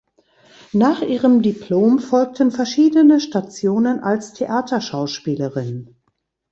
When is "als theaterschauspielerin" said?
3.99-5.95